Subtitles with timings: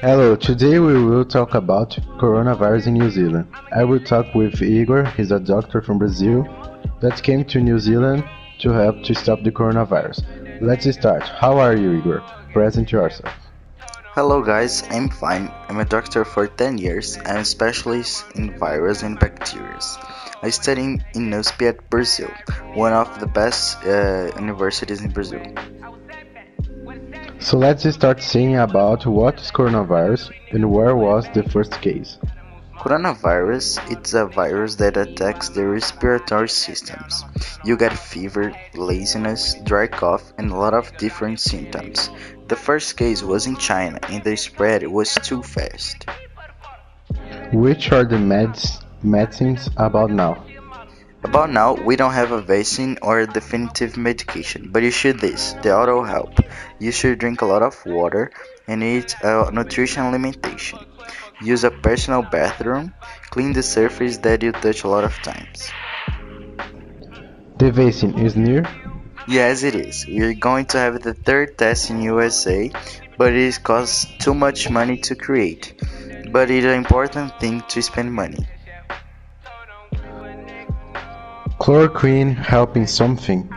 [0.00, 1.90] Hello, today we will talk about
[2.20, 3.48] coronavirus in New Zealand.
[3.72, 6.46] I will talk with Igor, he's a doctor from Brazil
[7.00, 8.22] that came to New Zealand
[8.60, 10.22] to help to stop the coronavirus.
[10.60, 11.24] Let's start.
[11.24, 12.22] How are you, Igor?
[12.52, 13.34] Present yourself.
[14.14, 15.50] Hello guys, I'm fine.
[15.68, 17.18] I'm a doctor for 10 years.
[17.26, 19.80] I'm a specialist in virus and bacteria.
[20.46, 22.30] I study in USP at Brazil,
[22.74, 25.42] one of the best uh, universities in Brazil.
[27.40, 32.18] So let's start saying about what is coronavirus and where was the first case.
[32.78, 37.24] Coronavirus it's a virus that attacks the respiratory systems.
[37.64, 42.08] You get fever, laziness, dry cough and a lot of different symptoms.
[42.46, 46.06] The first case was in China and the spread was too fast.
[47.52, 50.44] Which are the meds medicines about now?
[51.24, 55.54] About now, we don't have a vaccine or a definitive medication, but you should this,
[55.62, 56.38] the auto help.
[56.78, 58.30] You should drink a lot of water
[58.68, 60.78] and eat a nutrition limitation.
[61.40, 62.94] Use a personal bathroom,
[63.30, 65.70] clean the surface that you touch a lot of times.
[67.58, 68.64] The vaccine is near?
[69.28, 70.06] Yes, it is.
[70.06, 72.70] We are going to have the third test in USA,
[73.18, 75.74] but it costs too much money to create.
[76.30, 78.46] But it's an important thing to spend money.
[81.66, 83.52] Chloroquine helping something?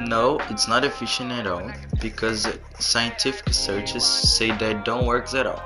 [0.00, 2.46] No, it's not efficient at all because
[2.78, 5.62] scientific searches say that don't work at all.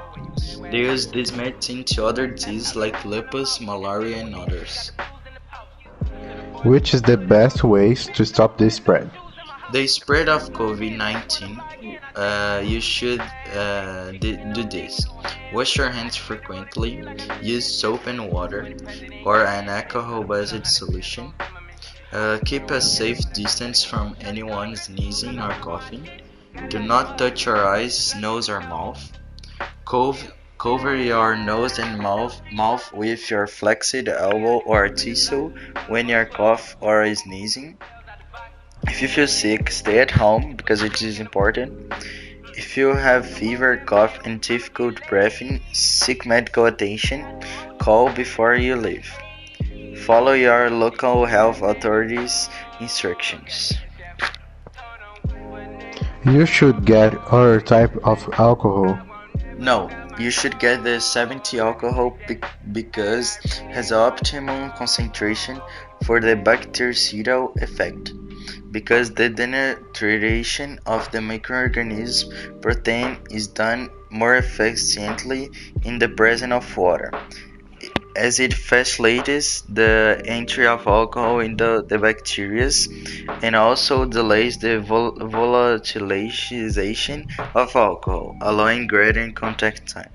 [0.71, 4.93] They use this medicine to other diseases like lupus, malaria, and others.
[6.63, 9.11] Which is the best ways to stop this spread?
[9.75, 15.05] The spread of COVID-19, uh, you should uh, do this.
[15.53, 17.03] Wash your hands frequently,
[17.43, 18.73] use soap and water,
[19.25, 21.35] or an alcohol-based solution.
[22.13, 26.09] Uh, keep a safe distance from anyone sneezing or coughing.
[26.69, 29.03] Do not touch your eyes, nose or mouth.
[29.85, 35.53] Cove, cover your nose and mouth, mouth with your flexed elbow or tissue
[35.89, 37.77] when you cough or sneezing.
[38.87, 41.93] If you feel sick, stay at home because it is important.
[42.57, 47.25] If you have fever, cough, and difficult breathing, seek medical attention.
[47.79, 49.11] Call before you leave.
[50.07, 52.49] Follow your local health authorities'
[52.81, 53.73] instructions.
[56.25, 58.99] You should get other type of alcohol.
[59.59, 62.17] No, you should get the 70 alcohol
[62.73, 63.37] because
[63.73, 65.61] has optimum concentration
[66.05, 68.13] for the bactericidal effect
[68.75, 75.49] because the denaturation of the microorganism protein is done more efficiently
[75.85, 77.13] in the presence of water
[78.17, 82.71] as it facilitates the entry of alcohol into the bacteria
[83.43, 90.11] and also delays the vol volatilization of alcohol, allowing greater contact time.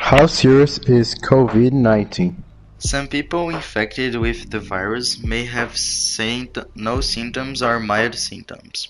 [0.00, 2.44] How serious is COVID 19?
[2.80, 5.76] Some people infected with the virus may have
[6.76, 8.88] no symptoms or mild symptoms.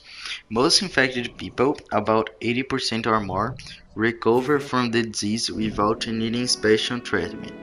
[0.51, 3.57] Most infected people, about 80% or more,
[3.95, 7.55] recover from the disease without needing special treatment.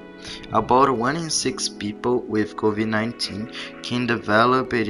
[0.52, 4.88] About 1 in 6 people with COVID-19 can develop it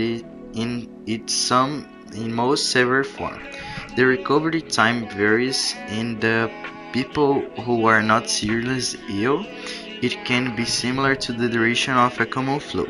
[0.53, 3.41] in its some in most severe form.
[3.97, 6.49] The recovery time varies in the
[6.93, 9.45] people who are not seriously ill
[10.05, 12.85] it can be similar to the duration of a common flu.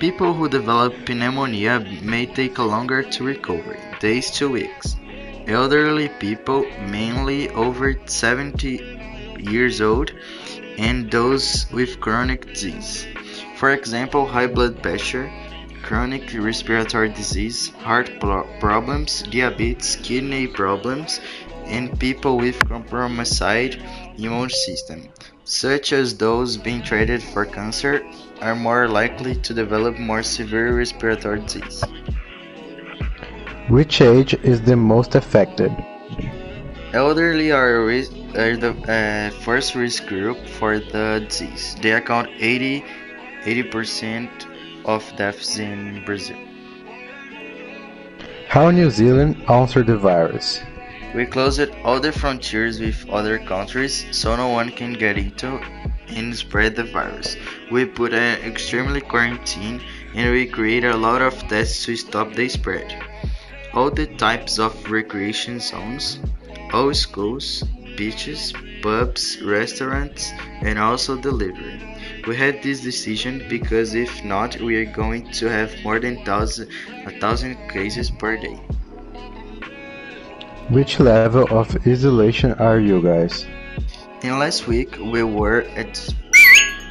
[0.00, 4.96] People who develop pneumonia may take longer to recover, days to weeks.
[5.46, 6.66] Elderly people,
[6.96, 10.10] mainly over 70 years old,
[10.76, 13.06] and those with chronic disease.
[13.56, 15.30] For example, high blood pressure,
[15.84, 21.20] chronic respiratory disease, heart problems, diabetes, kidney problems,
[21.66, 23.78] and people with compromised
[24.16, 25.08] immune system
[25.46, 28.04] such as those being treated for cancer,
[28.40, 31.84] are more likely to develop more severe respiratory disease.
[33.68, 35.70] Which age is the most affected?
[36.92, 41.76] Elderly are, are the uh, first risk group for the disease.
[41.80, 42.84] They account 80
[43.44, 44.28] 80%
[44.86, 46.36] of deaths in Brazil.
[48.48, 50.60] How New Zealand answered the virus?
[51.14, 55.60] We closed all the frontiers with other countries so no one can get into
[56.08, 57.36] and spread the virus.
[57.70, 59.82] We put an extremely quarantine
[60.14, 62.94] and we create a lot of tests to stop the spread.
[63.72, 66.18] all the types of recreation zones,
[66.72, 67.62] all schools,
[67.96, 68.52] beaches,
[68.82, 70.32] pubs, restaurants,
[70.62, 71.80] and also delivery.
[72.26, 76.70] We had this decision because if not, we are going to have more than thousand,
[77.06, 78.58] a thousand cases per day.
[80.68, 83.46] Which level of isolation are you guys?
[84.22, 85.94] In last week, we were at.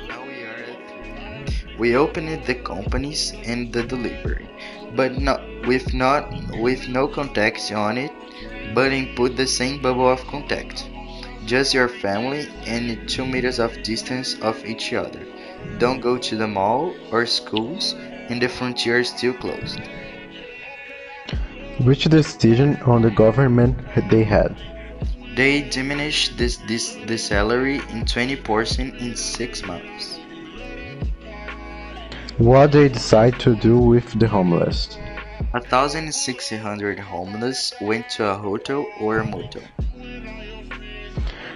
[0.07, 1.51] Now we are at.
[1.77, 4.47] We opened the companies and the delivery,
[4.95, 6.23] but not with not
[6.61, 8.13] with no contacts on it,
[8.73, 10.89] but input the same bubble of contact.
[11.45, 15.27] Just your family and two meters of distance of each other.
[15.79, 17.93] Don't go to the mall or schools,
[18.29, 19.81] and the frontier is still closed.
[21.83, 23.77] Which decision on the government
[24.09, 24.55] they had?
[25.35, 30.17] They diminished this, this the salary in 20% in six months.
[32.37, 34.97] What they decide to do with the homeless?
[35.53, 39.63] A thousand six hundred homeless went to a hotel or a motel.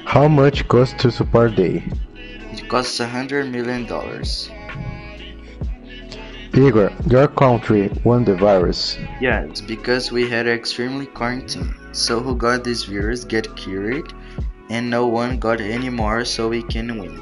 [0.04, 1.83] How much cost to support they?
[2.51, 4.50] It costs a hundred million dollars.
[6.54, 8.98] Igor, your country won the virus.
[9.22, 11.75] Yeah, it's because we had extremely quarantine.
[11.92, 14.12] So who got this virus get cured,
[14.69, 17.18] and no one got any more, so we can win.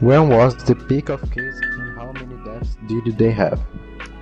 [0.00, 3.60] When was the peak of cases and how many deaths did they have?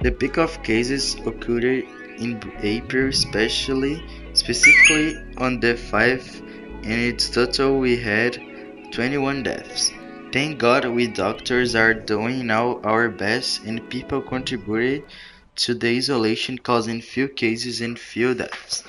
[0.01, 1.85] The peak of cases occurred
[2.19, 6.43] in April, especially specifically on the 5
[6.85, 8.39] and its total we had
[8.93, 9.93] 21 deaths.
[10.33, 15.05] Thank God we doctors are doing now our best and people contributed
[15.57, 18.83] to the isolation causing few cases and few deaths.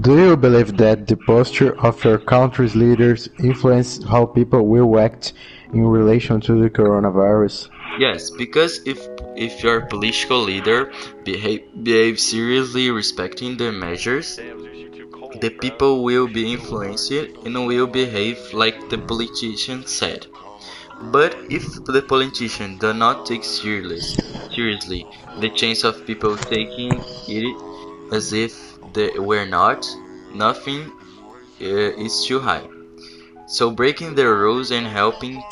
[0.00, 5.32] Do you believe that the posture of your country's leaders influence how people will act
[5.72, 7.68] in relation to the coronavirus?
[7.98, 10.92] Yes, because if if your political leader
[11.24, 14.38] behave, behave seriously respecting the measures,
[15.40, 20.26] the people will be influenced and will behave like the politician said.
[21.00, 24.24] But if the politician does not take seriously,
[24.54, 25.06] seriously
[25.40, 27.56] the chance of people taking it
[28.12, 29.86] as if they were not,
[30.34, 30.90] nothing
[31.60, 32.66] uh, is too high.
[33.46, 35.42] So breaking the rules and helping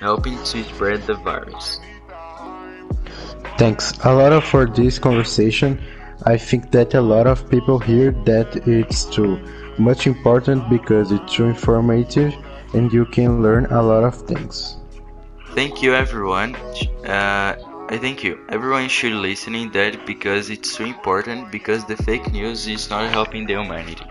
[0.00, 1.80] helping to spread the virus.
[3.58, 5.80] Thanks a lot for this conversation.
[6.24, 9.38] I think that a lot of people hear that it's too
[9.78, 12.34] much important because it's too informative
[12.72, 14.76] and you can learn a lot of things.
[15.50, 16.54] Thank you, everyone.
[17.04, 17.56] Uh,
[17.88, 18.38] I thank you.
[18.48, 23.46] Everyone should listening that because it's so important because the fake news is not helping
[23.46, 24.04] the humanity.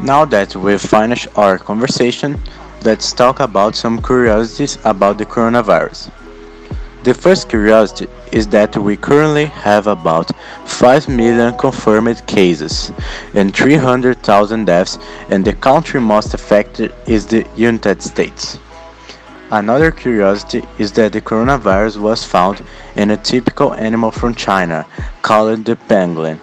[0.00, 2.40] Now that we've finished our conversation,
[2.82, 6.10] let's talk about some curiosities about the coronavirus.
[7.02, 10.30] The first curiosity is that we currently have about
[10.64, 12.92] 5 million confirmed cases
[13.34, 18.58] and 300,000 deaths, and the country most affected is the United States.
[19.50, 22.62] Another curiosity is that the coronavirus was found
[22.96, 24.86] in a typical animal from China
[25.22, 26.40] called the pangolin.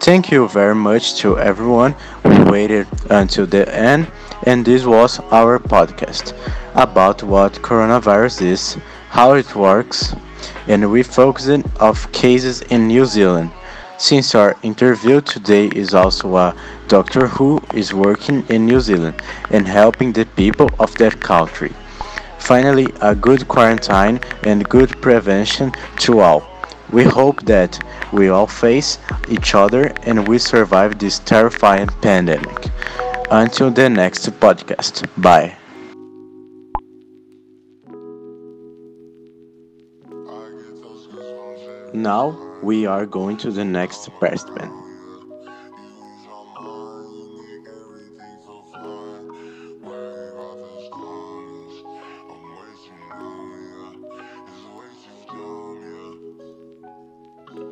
[0.00, 1.94] Thank you very much to everyone
[2.24, 4.10] who waited until the end,
[4.44, 6.34] and this was our podcast
[6.74, 8.76] about what coronavirus is,
[9.10, 10.14] how it works,
[10.66, 13.50] and we focused of cases in New Zealand.
[13.98, 16.54] Since our interview today is also a
[16.88, 21.72] doctor who is working in New Zealand and helping the people of that country.
[22.38, 26.42] Finally, a good quarantine and good prevention to all.
[26.92, 27.78] We hope that
[28.12, 28.98] we all face
[29.28, 32.68] each other and we survive this terrifying pandemic.
[33.30, 35.06] Until the next podcast.
[35.20, 35.57] Bye.
[41.94, 44.70] Now we are going to the next participant.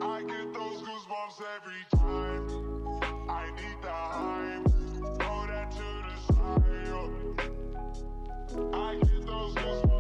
[0.02, 0.54] I get
[9.26, 9.95] those goosebumps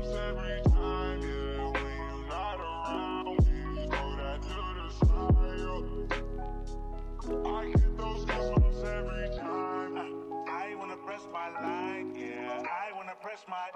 [11.16, 12.62] press my line, yeah.
[12.62, 13.70] I wanna press my.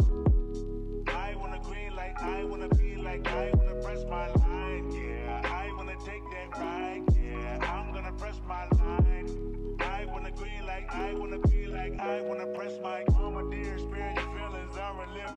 [1.09, 5.41] I wanna green like I wanna be like I wanna press my line, yeah.
[5.45, 7.59] I wanna take that ride, yeah.
[7.63, 9.77] I'm gonna press my line.
[9.81, 13.31] I wanna green like I wanna be like I wanna press my oh,